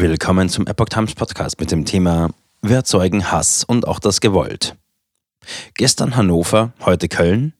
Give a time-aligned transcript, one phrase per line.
[0.00, 2.30] Willkommen zum Epoch Times Podcast mit dem Thema
[2.62, 4.76] Wir erzeugen Hass und auch das gewollt.
[5.74, 7.52] Gestern Hannover, heute Köln.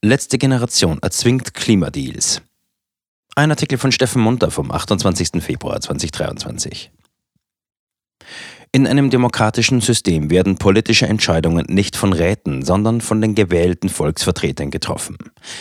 [0.00, 2.40] Letzte Generation erzwingt Klimadeals.
[3.36, 5.42] Ein Artikel von Steffen Munter vom 28.
[5.42, 6.90] Februar 2023.
[8.74, 14.70] In einem demokratischen System werden politische Entscheidungen nicht von Räten, sondern von den gewählten Volksvertretern
[14.70, 15.18] getroffen.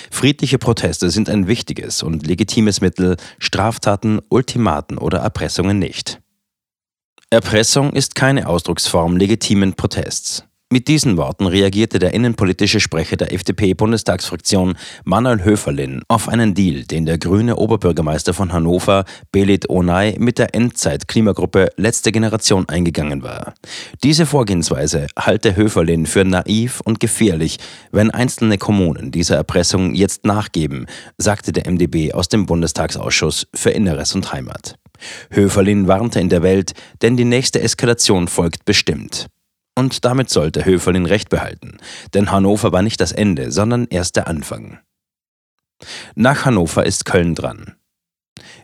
[0.10, 6.22] Friedliche Proteste sind ein wichtiges und legitimes Mittel, Straftaten, Ultimaten oder Erpressungen nicht.
[7.30, 10.46] Erpressung ist keine Ausdrucksform legitimen Protests.
[10.74, 17.06] Mit diesen Worten reagierte der innenpolitische Sprecher der FDP-Bundestagsfraktion Manuel Höferlin auf einen Deal, den
[17.06, 19.04] der grüne Oberbürgermeister von Hannover,
[19.34, 23.54] Belit Onay, mit der Endzeit-Klimagruppe Letzte Generation eingegangen war.
[24.02, 27.58] Diese Vorgehensweise halte Höferlin für naiv und gefährlich,
[27.92, 30.86] wenn einzelne Kommunen dieser Erpressung jetzt nachgeben,
[31.18, 34.76] sagte der MdB aus dem Bundestagsausschuss für Inneres und Heimat.
[35.32, 39.28] Höferlin warnte in der Welt, denn die nächste Eskalation folgt bestimmt.
[39.76, 41.78] Und damit sollte Höferlin recht behalten,
[42.14, 44.80] denn Hannover war nicht das Ende, sondern erst der Anfang.
[46.16, 47.76] Nach Hannover ist Köln dran.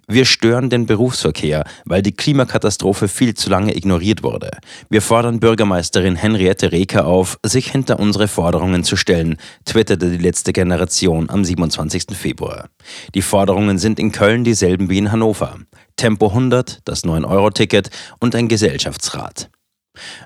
[0.09, 4.51] Wir stören den Berufsverkehr, weil die Klimakatastrophe viel zu lange ignoriert wurde.
[4.89, 10.53] Wir fordern Bürgermeisterin Henriette Reker auf, sich hinter unsere Forderungen zu stellen, twitterte die letzte
[10.53, 12.05] Generation am 27.
[12.13, 12.69] Februar.
[13.15, 15.57] Die Forderungen sind in Köln dieselben wie in Hannover.
[15.97, 19.49] Tempo 100, das 9-Euro-Ticket und ein Gesellschaftsrat.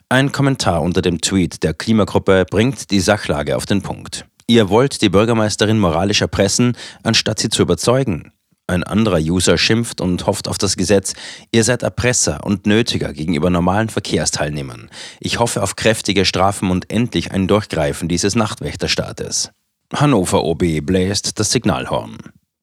[0.10, 4.26] Ein Kommentar unter dem Tweet der Klimagruppe bringt die Sachlage auf den Punkt.
[4.48, 8.34] Ihr wollt die Bürgermeisterin moralisch erpressen, anstatt sie zu überzeugen.
[8.68, 11.14] Ein anderer User schimpft und hofft auf das Gesetz,
[11.52, 14.90] ihr seid Erpresser und Nötiger gegenüber normalen Verkehrsteilnehmern.
[15.20, 19.52] Ich hoffe auf kräftige Strafen und endlich ein Durchgreifen dieses Nachtwächterstaates.
[19.94, 22.18] Hannover OB bläst das Signalhorn.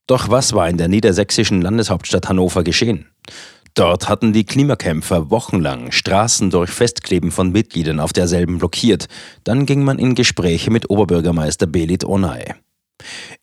[0.06, 3.06] Doch was war in der niedersächsischen Landeshauptstadt Hannover geschehen?
[3.78, 9.06] Dort hatten die Klimakämpfer wochenlang Straßen durch Festkleben von Mitgliedern auf derselben blockiert.
[9.44, 12.54] Dann ging man in Gespräche mit Oberbürgermeister Belit Onay.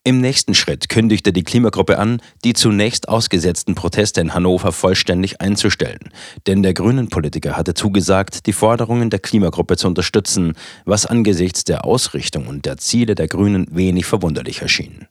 [0.04, 6.10] Im nächsten Schritt kündigte die Klimagruppe an, die zunächst ausgesetzten Proteste in Hannover vollständig einzustellen.
[6.46, 10.52] Denn der Grünen-Politiker hatte zugesagt, die Forderungen der Klimagruppe zu unterstützen,
[10.84, 15.06] was angesichts der Ausrichtung und der Ziele der Grünen wenig verwunderlich erschien.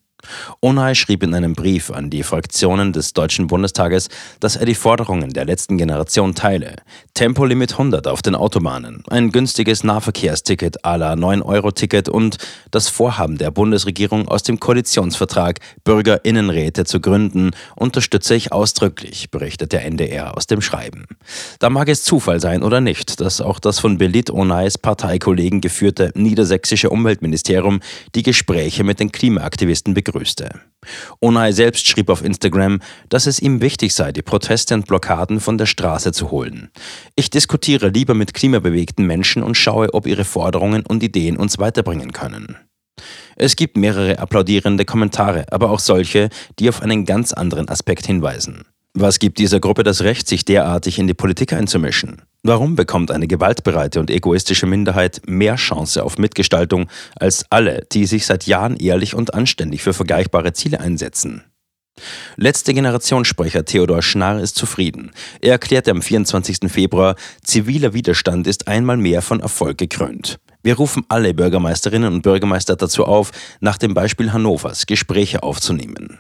[0.62, 4.10] Onay schrieb in einem Brief an die Fraktionen des Deutschen Bundestages,
[4.40, 6.76] dass er die Forderungen der letzten Generation teile.
[7.14, 12.38] Tempolimit 100 auf den Autobahnen, ein günstiges Nahverkehrsticket à la 9-Euro-Ticket und
[12.72, 19.86] das Vorhaben der Bundesregierung aus dem Koalitionsvertrag, Bürgerinnenräte zu gründen, unterstütze ich ausdrücklich, berichtet der
[19.86, 21.06] NDR aus dem Schreiben.
[21.60, 26.12] Da mag es Zufall sein oder nicht, dass auch das von Belit Onays Parteikollegen geführte
[26.16, 27.80] niedersächsische Umweltministerium
[28.16, 30.50] die Gespräche mit den Klimaaktivisten begründet begrüßte.
[31.20, 35.58] Onay selbst schrieb auf Instagram, dass es ihm wichtig sei, die Proteste und Blockaden von
[35.58, 36.70] der Straße zu holen.
[37.16, 42.14] Ich diskutiere lieber mit klimabewegten Menschen und schaue, ob ihre Forderungen und Ideen uns weiterbringen
[42.14, 42.56] können.
[43.36, 48.64] Es gibt mehrere applaudierende Kommentare, aber auch solche, die auf einen ganz anderen Aspekt hinweisen.
[48.94, 52.22] Was gibt dieser Gruppe das Recht, sich derartig in die Politik einzumischen?
[52.48, 58.28] Warum bekommt eine gewaltbereite und egoistische Minderheit mehr Chance auf Mitgestaltung als alle, die sich
[58.28, 61.44] seit Jahren ehrlich und anständig für vergleichbare Ziele einsetzen?
[62.36, 65.10] Letzte Generationssprecher Theodor Schnarr ist zufrieden.
[65.42, 66.72] Er erklärte am 24.
[66.72, 70.38] Februar, ziviler Widerstand ist einmal mehr von Erfolg gekrönt.
[70.62, 76.20] Wir rufen alle Bürgermeisterinnen und Bürgermeister dazu auf, nach dem Beispiel Hannovers Gespräche aufzunehmen.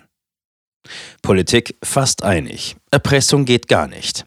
[1.21, 2.77] Politik fast einig.
[2.89, 4.25] Erpressung geht gar nicht.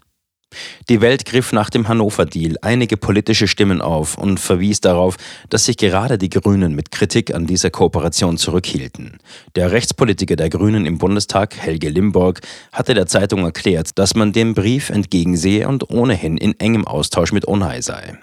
[0.89, 5.17] Die Welt griff nach dem Hannover-Deal einige politische Stimmen auf und verwies darauf,
[5.51, 9.19] dass sich gerade die Grünen mit Kritik an dieser Kooperation zurückhielten.
[9.55, 12.41] Der Rechtspolitiker der Grünen im Bundestag, Helge Limburg,
[12.73, 17.47] hatte der Zeitung erklärt, dass man dem Brief entgegensehe und ohnehin in engem Austausch mit
[17.47, 18.19] Onay sei.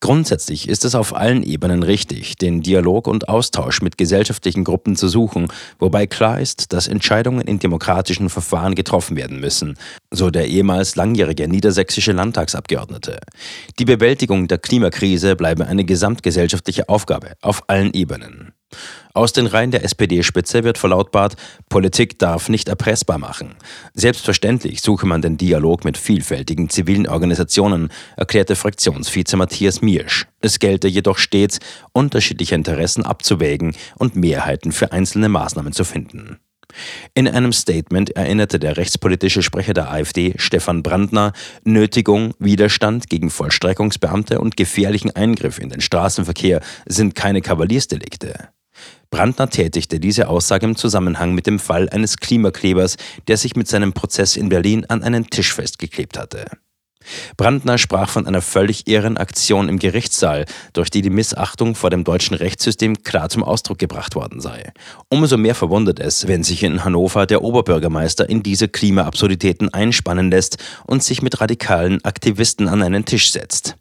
[0.00, 5.08] Grundsätzlich ist es auf allen Ebenen richtig, den Dialog und Austausch mit gesellschaftlichen Gruppen zu
[5.08, 5.48] suchen,
[5.78, 9.76] wobei klar ist, dass Entscheidungen in demokratischen Verfahren getroffen werden müssen,
[10.10, 13.18] so der ehemals langjährige niedersächsische Landtagsabgeordnete.
[13.78, 18.52] Die Bewältigung der Klimakrise bleibe eine gesamtgesellschaftliche Aufgabe auf allen Ebenen.
[19.12, 21.36] Aus den Reihen der SPD-Spitze wird verlautbart,
[21.68, 23.56] Politik darf nicht erpressbar machen.
[23.94, 30.26] Selbstverständlich suche man den Dialog mit vielfältigen zivilen Organisationen, erklärte Fraktionsvize Matthias Miersch.
[30.40, 31.58] Es gelte jedoch stets,
[31.92, 36.38] unterschiedliche Interessen abzuwägen und Mehrheiten für einzelne Maßnahmen zu finden.
[37.14, 41.32] In einem Statement erinnerte der rechtspolitische Sprecher der AfD, Stefan Brandner,
[41.64, 48.50] Nötigung, Widerstand gegen Vollstreckungsbeamte und gefährlichen Eingriff in den Straßenverkehr sind keine Kavaliersdelikte.
[49.10, 52.96] Brandner tätigte diese Aussage im Zusammenhang mit dem Fall eines Klimaklebers,
[53.26, 56.46] der sich mit seinem Prozess in Berlin an einen Tisch festgeklebt hatte.
[57.36, 62.04] Brandner sprach von einer völlig irren Aktion im Gerichtssaal, durch die die Missachtung vor dem
[62.04, 64.72] deutschen Rechtssystem klar zum Ausdruck gebracht worden sei.
[65.08, 70.58] Umso mehr verwundert es, wenn sich in Hannover der Oberbürgermeister in diese Klimaabsurditäten einspannen lässt
[70.86, 73.76] und sich mit radikalen Aktivisten an einen Tisch setzt.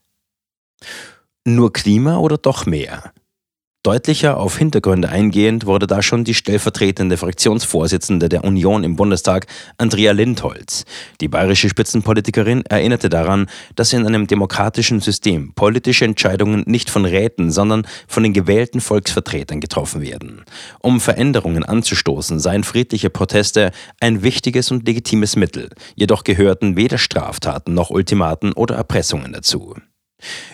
[1.46, 3.12] Nur Klima oder doch mehr?
[3.84, 9.48] Deutlicher auf Hintergründe eingehend wurde da schon die stellvertretende Fraktionsvorsitzende der Union im Bundestag,
[9.78, 10.84] Andrea Lindholz.
[11.22, 17.52] Die bayerische Spitzenpolitikerin erinnerte daran, dass in einem demokratischen System politische Entscheidungen nicht von Räten,
[17.52, 20.44] sondern von den gewählten Volksvertretern getroffen werden.
[20.82, 23.72] Um Veränderungen anzustoßen, seien friedliche Proteste
[24.02, 29.78] ein wichtiges und legitimes Mittel, jedoch gehörten weder Straftaten noch Ultimaten oder Erpressungen dazu.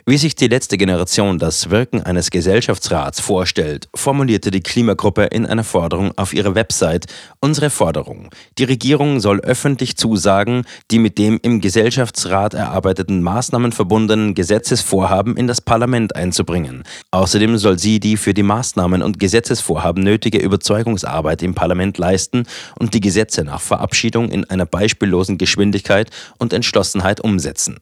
[0.05, 5.63] Wie sich die letzte Generation das Wirken eines Gesellschaftsrats vorstellt, formulierte die Klimagruppe in einer
[5.63, 7.07] Forderung auf ihrer Website
[7.39, 8.29] unsere Forderung.
[8.59, 15.47] Die Regierung soll öffentlich zusagen, die mit dem im Gesellschaftsrat erarbeiteten Maßnahmen verbundenen Gesetzesvorhaben in
[15.47, 16.83] das Parlament einzubringen.
[17.09, 22.43] Außerdem soll sie die für die Maßnahmen und Gesetzesvorhaben nötige Überzeugungsarbeit im Parlament leisten
[22.77, 27.79] und die Gesetze nach Verabschiedung in einer beispiellosen Geschwindigkeit und Entschlossenheit umsetzen.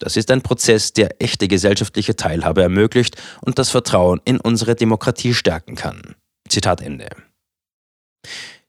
[0.00, 5.34] Das ist ein Prozess, der echte gesellschaftliche Teilhabe ermöglicht und das Vertrauen in unsere Demokratie
[5.34, 6.14] stärken kann.
[6.48, 7.08] Zitat Ende.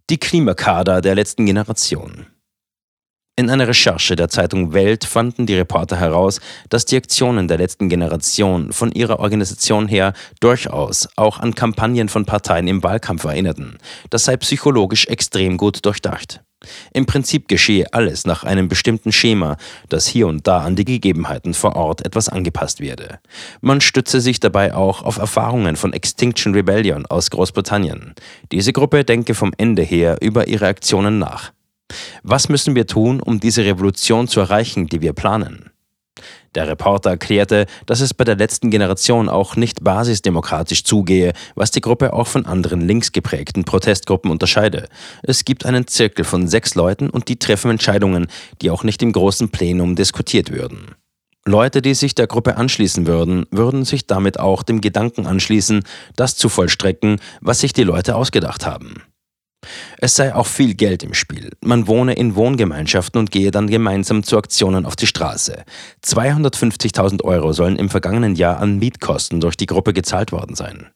[0.10, 2.28] Die Klimakader der letzten Generation.
[3.38, 7.88] In einer Recherche der Zeitung Welt fanden die Reporter heraus, dass die Aktionen der letzten
[7.88, 13.78] Generation von ihrer Organisation her durchaus auch an Kampagnen von Parteien im Wahlkampf erinnerten.
[14.10, 16.42] Das sei psychologisch extrem gut durchdacht.
[16.94, 19.58] Im Prinzip geschehe alles nach einem bestimmten Schema,
[19.90, 23.20] das hier und da an die Gegebenheiten vor Ort etwas angepasst werde.
[23.62, 28.14] Man stütze sich dabei auch auf Erfahrungen von Extinction Rebellion aus Großbritannien.
[28.52, 31.52] Diese Gruppe denke vom Ende her über ihre Aktionen nach.
[32.24, 35.71] Was müssen wir tun, um diese Revolution zu erreichen, die wir planen?
[36.54, 41.82] Der Reporter erklärte, dass es bei der letzten Generation auch nicht basisdemokratisch zugehe, was die
[41.82, 44.88] Gruppe auch von anderen linksgeprägten Protestgruppen unterscheide.
[45.24, 48.28] Es gibt einen Zirkel von sechs Leuten und die treffen Entscheidungen,
[48.62, 50.96] die auch nicht im großen Plenum diskutiert würden.
[51.46, 55.84] Leute, die sich der Gruppe anschließen würden, würden sich damit auch dem Gedanken anschließen,
[56.16, 59.02] das zu vollstrecken, was sich die Leute ausgedacht haben.
[60.00, 61.52] Es sei auch viel Geld im Spiel.
[61.62, 65.64] Man wohne in Wohngemeinschaften und gehe dann gemeinsam zu Aktionen auf die Straße.
[66.04, 70.88] 250.000 Euro sollen im vergangenen Jahr an Mietkosten durch die Gruppe gezahlt worden sein.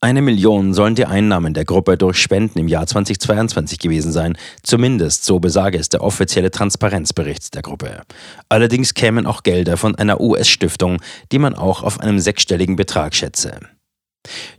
[0.00, 4.38] Eine Million sollen die Einnahmen der Gruppe durch Spenden im Jahr 2022 gewesen sein.
[4.62, 8.02] Zumindest so besage es der offizielle Transparenzbericht der Gruppe.
[8.48, 11.02] Allerdings kämen auch Gelder von einer US-Stiftung,
[11.32, 13.60] die man auch auf einem sechsstelligen Betrag schätze.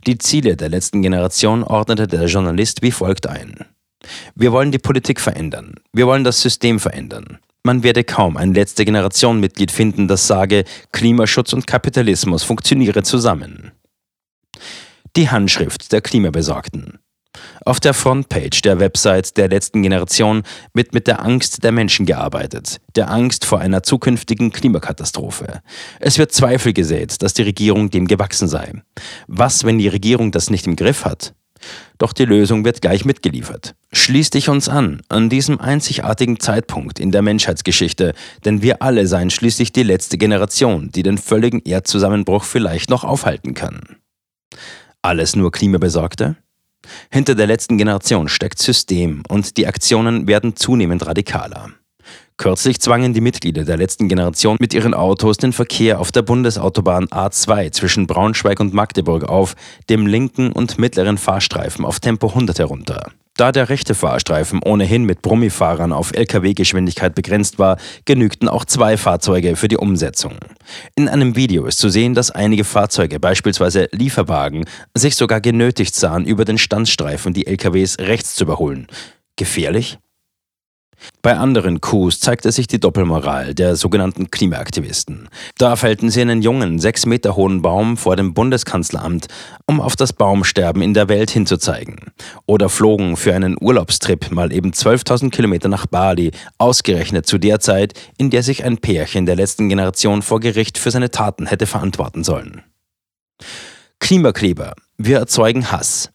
[0.06, 3.64] Die Ziele der letzten Generation ordnete der Journalist wie folgt ein.
[4.34, 5.74] Wir wollen die Politik verändern.
[5.92, 7.38] Wir wollen das System verändern.
[7.62, 13.72] Man werde kaum ein letzte Generation Mitglied finden, das sage, Klimaschutz und Kapitalismus funktioniere zusammen.
[15.16, 16.98] Die Handschrift der Klimabesorgten.
[17.64, 20.42] Auf der Frontpage der Website der letzten Generation
[20.74, 25.60] wird mit der Angst der Menschen gearbeitet, der Angst vor einer zukünftigen Klimakatastrophe.
[26.00, 28.72] Es wird Zweifel gesät, dass die Regierung dem gewachsen sei.
[29.26, 31.34] Was, wenn die Regierung das nicht im Griff hat?
[31.98, 33.74] Doch die Lösung wird gleich mitgeliefert.
[33.92, 38.14] Schließ dich uns an, an diesem einzigartigen Zeitpunkt in der Menschheitsgeschichte,
[38.44, 43.54] denn wir alle seien schließlich die letzte Generation, die den völligen Erdzusammenbruch vielleicht noch aufhalten
[43.54, 43.80] kann.
[45.02, 46.36] Alles nur Klimabesorgte?
[47.10, 51.70] Hinter der letzten Generation steckt System und die Aktionen werden zunehmend radikaler.
[52.36, 57.06] Kürzlich zwangen die Mitglieder der letzten Generation mit ihren Autos den Verkehr auf der Bundesautobahn
[57.06, 59.56] A2 zwischen Braunschweig und Magdeburg auf,
[59.88, 63.10] dem linken und mittleren Fahrstreifen auf Tempo 100 herunter.
[63.38, 69.54] Da der rechte Fahrstreifen ohnehin mit Brummifahrern auf Lkw-Geschwindigkeit begrenzt war, genügten auch zwei Fahrzeuge
[69.54, 70.34] für die Umsetzung.
[70.96, 76.26] In einem Video ist zu sehen, dass einige Fahrzeuge, beispielsweise Lieferwagen, sich sogar genötigt sahen,
[76.26, 78.88] über den Standstreifen die Lkws rechts zu überholen.
[79.36, 80.00] Gefährlich?
[81.22, 85.28] Bei anderen Coups zeigte sich die Doppelmoral der sogenannten Klimaaktivisten.
[85.58, 89.26] Da fällten sie einen jungen, sechs Meter hohen Baum vor dem Bundeskanzleramt,
[89.66, 91.96] um auf das Baumsterben in der Welt hinzuzeigen.
[92.46, 97.94] Oder flogen für einen Urlaubstrip mal eben 12.000 Kilometer nach Bali, ausgerechnet zu der Zeit,
[98.16, 102.24] in der sich ein Pärchen der letzten Generation vor Gericht für seine Taten hätte verantworten
[102.24, 102.62] sollen.
[104.00, 104.74] Klimakleber.
[104.96, 106.10] Wir erzeugen Hass.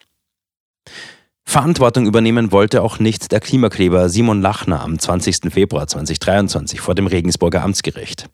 [1.45, 5.51] Verantwortung übernehmen wollte auch nicht der Klimakleber Simon Lachner am 20.
[5.53, 8.29] Februar 2023 vor dem Regensburger Amtsgericht.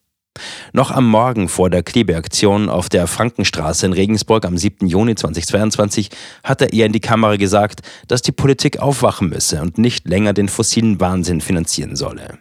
[0.71, 4.87] Noch am Morgen vor der Klebeaktion auf der Frankenstraße in Regensburg am 7.
[4.87, 6.09] Juni 2022
[6.43, 10.47] hatte er in die Kamera gesagt, dass die Politik aufwachen müsse und nicht länger den
[10.47, 12.39] fossilen Wahnsinn finanzieren solle.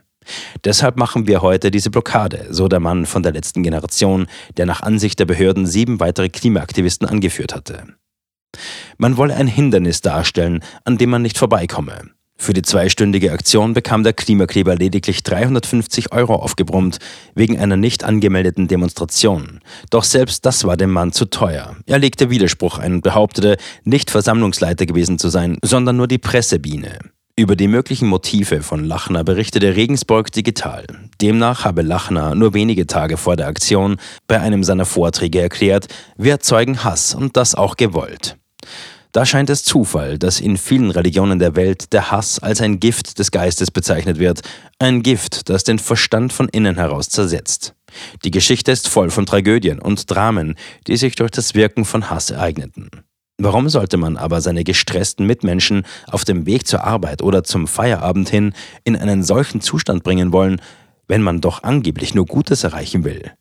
[0.64, 4.82] Deshalb machen wir heute diese Blockade, so der Mann von der letzten Generation, der nach
[4.82, 7.84] Ansicht der Behörden sieben weitere Klimaaktivisten angeführt hatte.
[8.98, 12.10] Man wolle ein Hindernis darstellen, an dem man nicht vorbeikomme.
[12.40, 16.98] Für die zweistündige Aktion bekam der Klimakleber lediglich 350 Euro aufgebrummt,
[17.34, 19.60] wegen einer nicht angemeldeten Demonstration.
[19.90, 21.76] Doch selbst das war dem Mann zu teuer.
[21.86, 26.98] Er legte Widerspruch ein und behauptete, nicht Versammlungsleiter gewesen zu sein, sondern nur die Pressebiene.
[27.36, 30.86] Über die möglichen Motive von Lachner berichtete Regensburg Digital.
[31.20, 35.86] Demnach habe Lachner nur wenige Tage vor der Aktion bei einem seiner Vorträge erklärt,
[36.16, 38.36] wir erzeugen Hass und das auch gewollt.
[39.12, 43.18] Da scheint es Zufall, dass in vielen Religionen der Welt der Hass als ein Gift
[43.18, 44.42] des Geistes bezeichnet wird,
[44.78, 47.74] ein Gift, das den Verstand von innen heraus zersetzt.
[48.24, 50.56] Die Geschichte ist voll von Tragödien und Dramen,
[50.86, 52.90] die sich durch das Wirken von Hass ereigneten.
[53.40, 58.28] Warum sollte man aber seine gestressten Mitmenschen auf dem Weg zur Arbeit oder zum Feierabend
[58.28, 58.52] hin
[58.84, 60.60] in einen solchen Zustand bringen wollen,
[61.06, 63.32] wenn man doch angeblich nur Gutes erreichen will?